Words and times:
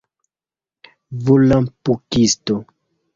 volapukisto 1.23 2.55